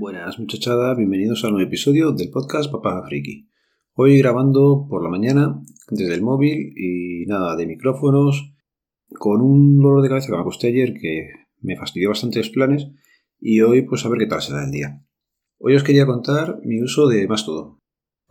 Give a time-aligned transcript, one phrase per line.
[0.00, 3.48] Buenas muchachada, bienvenidos a un nuevo episodio del podcast Papá Friki.
[3.94, 5.60] Hoy grabando por la mañana
[5.90, 8.54] desde el móvil y nada de micrófonos,
[9.18, 12.86] con un dolor de cabeza que me acosté ayer que me fastidió bastante los planes
[13.40, 15.04] y hoy pues a ver qué tal se da el día.
[15.58, 17.70] Hoy os quería contar mi uso de Mastodon.
[17.70, 17.80] Os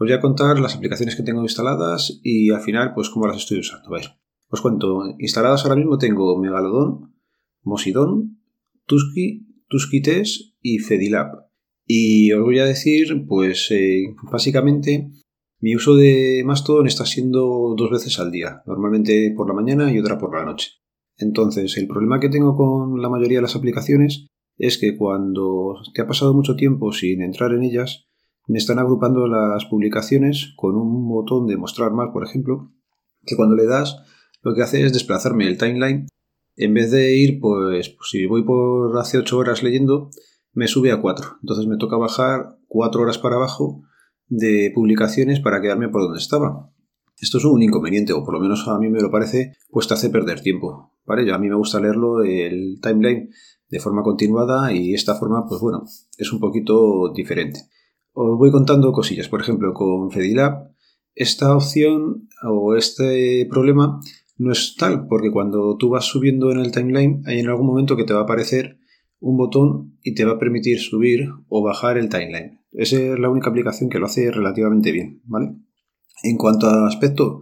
[0.08, 3.60] voy a contar las aplicaciones que tengo instaladas y al final pues cómo las estoy
[3.60, 3.90] usando.
[3.90, 4.12] A ver,
[4.48, 7.14] os cuento, instaladas ahora mismo tengo Megalodon,
[7.64, 8.40] Mosidon,
[8.86, 11.47] Tusky, Tuskitest y Fedilab.
[11.88, 15.10] Y os voy a decir, pues eh, básicamente
[15.60, 19.98] mi uso de Mastodon está siendo dos veces al día, normalmente por la mañana y
[19.98, 20.72] otra por la noche.
[21.18, 26.02] Entonces, el problema que tengo con la mayoría de las aplicaciones es que cuando te
[26.02, 28.06] ha pasado mucho tiempo sin entrar en ellas,
[28.48, 32.72] me están agrupando las publicaciones con un botón de mostrar más, por ejemplo,
[33.26, 33.98] que cuando le das
[34.42, 36.08] lo que hace es desplazarme el timeline.
[36.56, 40.10] En vez de ir, pues, si voy por hace 8 horas leyendo,
[40.58, 41.38] me sube a 4.
[41.44, 43.84] Entonces me toca bajar 4 horas para abajo
[44.26, 46.72] de publicaciones para quedarme por donde estaba.
[47.16, 49.94] Esto es un inconveniente, o por lo menos a mí me lo parece, pues te
[49.94, 50.96] hace perder tiempo.
[51.06, 51.28] ¿vale?
[51.28, 53.30] Yo, a mí me gusta leerlo el timeline
[53.70, 55.84] de forma continuada y esta forma, pues bueno,
[56.18, 57.60] es un poquito diferente.
[58.14, 59.30] Os voy contando cosillas.
[59.30, 60.72] Por ejemplo, con Fedilab,
[61.14, 64.00] esta opción o este problema
[64.38, 67.96] no es tal, porque cuando tú vas subiendo en el timeline, hay en algún momento
[67.96, 68.80] que te va a aparecer
[69.20, 72.62] un botón y te va a permitir subir o bajar el timeline.
[72.72, 75.56] Esa es la única aplicación que lo hace relativamente bien, ¿vale?
[76.24, 77.42] En cuanto a aspecto,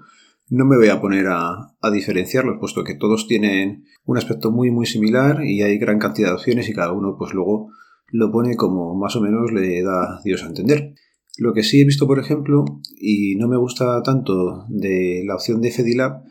[0.50, 4.86] no me voy a poner a, diferenciarlos, puesto que todos tienen un aspecto muy muy
[4.86, 7.70] similar y hay gran cantidad de opciones y cada uno pues luego
[8.08, 10.94] lo pone como más o menos le da Dios a entender.
[11.38, 12.64] Lo que sí he visto, por ejemplo,
[13.00, 16.24] y no me gusta tanto de la opción de Fedilab,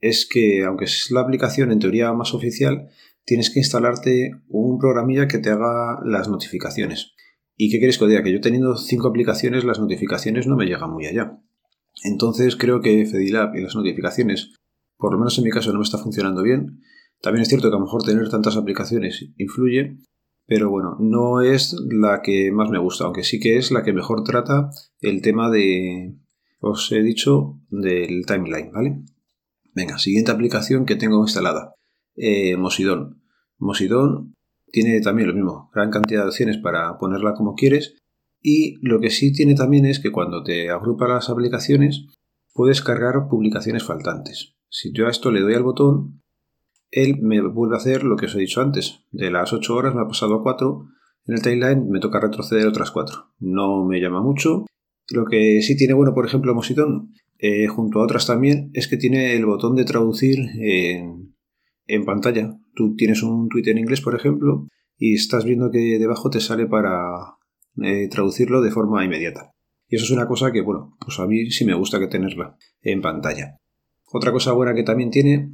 [0.00, 2.88] es que aunque es la aplicación en teoría más oficial,
[3.28, 7.12] tienes que instalarte un programilla que te haga las notificaciones.
[7.56, 8.22] ¿Y qué queréis que os diga?
[8.22, 11.38] Que yo teniendo cinco aplicaciones, las notificaciones no me llegan muy allá.
[12.04, 14.54] Entonces creo que Fedilab y las notificaciones,
[14.96, 16.80] por lo menos en mi caso, no me está funcionando bien.
[17.20, 19.98] También es cierto que a lo mejor tener tantas aplicaciones influye,
[20.46, 23.92] pero bueno, no es la que más me gusta, aunque sí que es la que
[23.92, 26.16] mejor trata el tema de,
[26.60, 29.02] os he dicho, del timeline, ¿vale?
[29.74, 31.74] Venga, siguiente aplicación que tengo instalada,
[32.16, 33.17] eh, Mosidon.
[33.58, 34.34] Mosidon
[34.70, 37.96] tiene también lo mismo, gran cantidad de opciones para ponerla como quieres
[38.42, 42.06] y lo que sí tiene también es que cuando te agrupa las aplicaciones
[42.54, 44.54] puedes cargar publicaciones faltantes.
[44.70, 46.22] Si yo a esto le doy al botón,
[46.90, 49.00] él me vuelve a hacer lo que os he dicho antes.
[49.10, 50.86] De las 8 horas me ha pasado a 4.
[51.26, 53.34] En el timeline me toca retroceder otras 4.
[53.40, 54.66] No me llama mucho.
[55.10, 58.96] Lo que sí tiene bueno, por ejemplo, Mosidon, eh, junto a otras también, es que
[58.96, 62.57] tiene el botón de traducir en pantalla.
[62.78, 66.68] Tú tienes un tweet en inglés, por ejemplo, y estás viendo que debajo te sale
[66.68, 67.36] para
[67.82, 69.50] eh, traducirlo de forma inmediata.
[69.88, 72.56] Y eso es una cosa que, bueno, pues a mí sí me gusta que tenerla
[72.82, 73.56] en pantalla.
[74.12, 75.50] Otra cosa buena que también tiene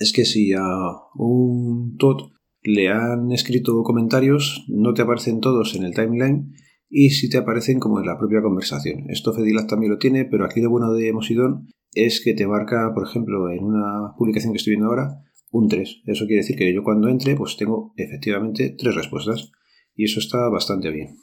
[0.00, 0.66] es que si a
[1.14, 6.52] un TOT le han escrito comentarios, no te aparecen todos en el timeline
[6.88, 9.08] y sí te aparecen como en la propia conversación.
[9.08, 12.90] Esto Fedilac también lo tiene, pero aquí lo bueno de Mosidon es que te marca,
[12.92, 16.02] por ejemplo, en una publicación que estoy viendo ahora, un 3.
[16.06, 19.52] Eso quiere decir que yo cuando entre, pues tengo efectivamente tres respuestas.
[19.94, 21.16] Y eso está bastante bien.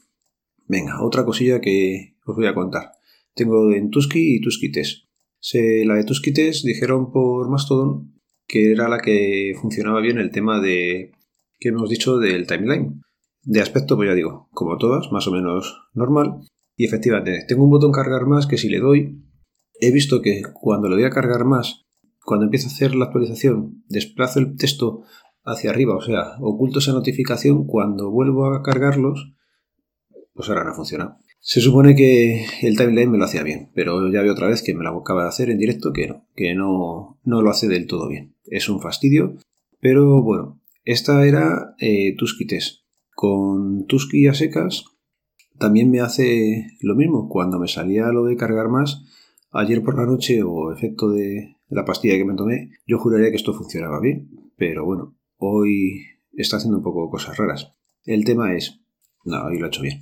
[0.67, 2.91] Venga, otra cosilla que os voy a contar.
[3.33, 5.05] Tengo en Tusky y Tusky Test.
[5.53, 6.31] la de Tusky
[6.63, 8.17] dijeron por Mastodon
[8.47, 11.11] que era la que funcionaba bien el tema de
[11.59, 13.01] que hemos dicho del timeline.
[13.43, 16.41] De aspecto, pues ya digo, como todas, más o menos normal.
[16.75, 19.23] Y efectivamente, tengo un botón cargar más que si le doy,
[19.79, 21.86] he visto que cuando le doy a cargar más
[22.27, 25.03] cuando empiezo a hacer la actualización, desplazo el texto
[25.45, 29.31] hacia arriba, o sea, oculto esa notificación, cuando vuelvo a cargarlos,
[30.33, 31.19] pues ahora no funciona.
[31.39, 34.73] Se supone que el timeline me lo hacía bien, pero ya veo otra vez que
[34.73, 37.87] me lo acaba de hacer en directo que no, que no, no lo hace del
[37.87, 38.35] todo bien.
[38.43, 39.37] Es un fastidio,
[39.79, 42.81] pero bueno, esta era eh, Tusky Test.
[43.15, 44.83] Con Tusky a secas
[45.57, 47.29] también me hace lo mismo.
[47.29, 49.05] Cuando me salía lo de cargar más,
[49.51, 53.35] ayer por la noche o efecto de, la pastilla que me tomé, yo juraría que
[53.35, 57.71] esto funcionaba bien, pero bueno, hoy está haciendo un poco cosas raras.
[58.05, 58.79] El tema es,
[59.25, 59.99] no, hoy lo he hecho bien.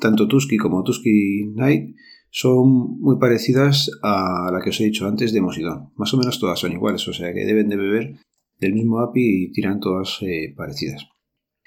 [0.00, 1.96] Tanto Tusky como Tusky Night
[2.30, 5.92] son muy parecidas a la que os he dicho antes de Mosidon.
[5.96, 8.16] Más o menos todas son iguales, o sea que deben de beber
[8.58, 11.06] del mismo API y tiran todas eh, parecidas.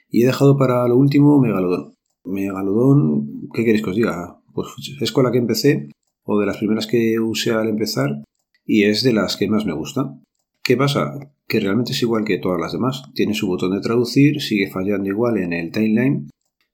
[0.09, 1.95] Y he dejado para lo último Megalodon.
[2.25, 4.41] Megalodon, ¿qué queréis que os diga?
[4.53, 4.67] Pues
[4.99, 5.89] es con la que empecé,
[6.23, 8.23] o de las primeras que usé al empezar,
[8.68, 10.19] y es de las que más me gusta.
[10.62, 11.18] ¿Qué pasa?
[11.48, 13.04] Que realmente es igual que todas las demás.
[13.16, 16.30] Tiene su botón de traducir, sigue fallando igual en el timeline,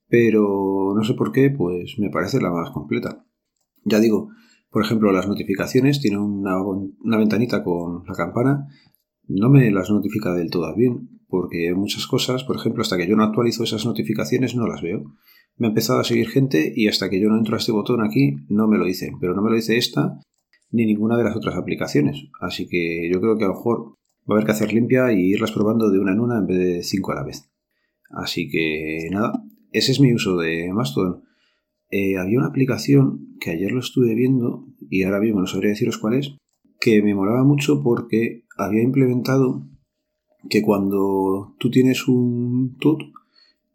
[0.09, 3.23] pero no sé por qué, pues me parece la más completa.
[3.85, 4.29] Ya digo,
[4.71, 8.67] por ejemplo, las notificaciones, tiene una, una ventanita con la campana,
[9.27, 13.15] no me las notifica del todo bien, porque muchas cosas, por ejemplo, hasta que yo
[13.15, 15.03] no actualizo esas notificaciones no las veo.
[15.57, 18.03] Me ha empezado a seguir gente y hasta que yo no entro a este botón
[18.03, 20.19] aquí no me lo dicen, pero no me lo dice esta
[20.73, 22.25] ni ninguna de las otras aplicaciones.
[22.41, 23.95] Así que yo creo que a lo mejor
[24.29, 26.57] va a haber que hacer limpia y irlas probando de una en una en vez
[26.57, 27.49] de cinco a la vez.
[28.09, 31.23] Así que nada, ese es mi uso de Mastodon.
[31.89, 35.99] Eh, había una aplicación que ayer lo estuve viendo y ahora mismo no sabría deciros
[35.99, 36.35] cuál es,
[36.79, 39.67] que me molaba mucho porque había implementado
[40.49, 43.01] que cuando tú tienes un tut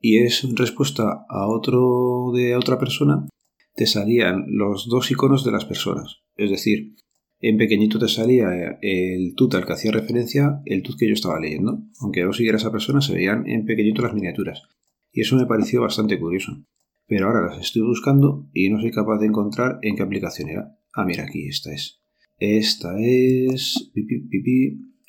[0.01, 3.27] y es respuesta a otro de otra persona,
[3.79, 6.19] te salían los dos iconos de las personas.
[6.37, 6.97] Es decir,
[7.41, 11.41] en pequeñito te salía el tut al que hacía referencia el tut que yo estaba
[11.41, 11.85] leyendo.
[12.01, 14.63] Aunque no siguiera esa persona, se veían en pequeñito las miniaturas.
[15.13, 16.59] Y eso me pareció bastante curioso
[17.09, 20.79] pero ahora las estoy buscando y no soy capaz de encontrar en qué aplicación era.
[20.93, 22.03] Ah, mira, aquí esta es.
[22.37, 23.91] Esta es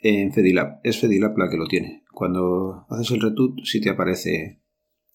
[0.01, 0.79] en Fedilab.
[0.83, 2.03] Es Fedilab la que lo tiene.
[2.11, 4.61] Cuando haces el retut, sí te aparece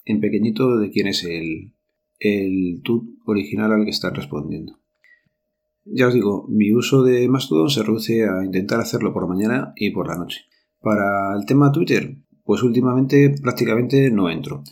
[0.05, 1.73] en pequeñito de quién es el,
[2.19, 4.79] el tut original al que estás respondiendo.
[5.85, 9.91] Ya os digo, mi uso de Mastodon se reduce a intentar hacerlo por mañana y
[9.91, 10.41] por la noche.
[10.81, 14.63] Para el tema Twitter, pues últimamente prácticamente no entro.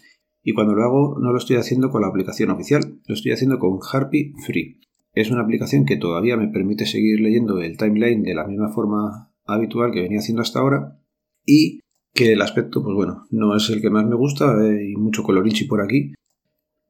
[0.42, 3.60] Y cuando lo hago no lo estoy haciendo con la aplicación oficial, lo estoy haciendo
[3.60, 4.80] con Harpy Free.
[5.14, 9.32] Es una aplicación que todavía me permite seguir leyendo el timeline de la misma forma
[9.46, 11.00] habitual que venía haciendo hasta ahora
[11.46, 11.80] y
[12.14, 15.66] que el aspecto, pues bueno, no es el que más me gusta, hay mucho colorinchi
[15.66, 16.14] por aquí,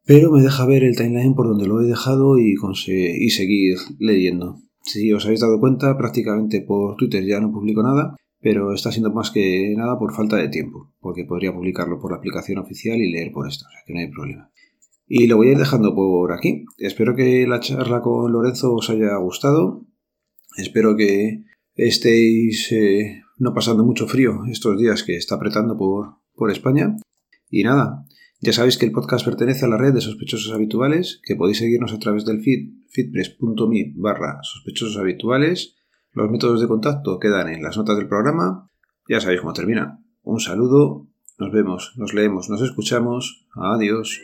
[0.06, 4.60] pero me deja ver el timeline por donde lo he dejado y, y seguir leyendo.
[4.82, 9.12] Si os habéis dado cuenta, prácticamente por Twitter ya no publico nada pero está siendo
[9.12, 13.10] más que nada por falta de tiempo, porque podría publicarlo por la aplicación oficial y
[13.10, 14.52] leer por esta, o sea que no hay problema.
[15.08, 16.66] Y lo voy a ir dejando por aquí.
[16.78, 19.86] Espero que la charla con Lorenzo os haya gustado.
[20.58, 21.44] Espero que
[21.76, 26.98] estéis eh, no pasando mucho frío estos días que está apretando por, por España.
[27.50, 28.06] Y nada,
[28.44, 31.94] ya sabéis que el podcast pertenece a la red de sospechosos habituales, que podéis seguirnos
[31.94, 35.76] a través del feed feedpress.me barra sospechosos habituales
[36.14, 38.70] los métodos de contacto quedan en las notas del programa.
[39.10, 40.00] Ya sabéis cómo termina.
[40.22, 41.08] Un saludo,
[41.40, 43.48] nos vemos, nos leemos, nos escuchamos.
[43.56, 44.22] Adiós.